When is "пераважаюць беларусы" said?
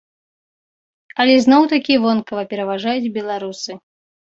2.55-3.81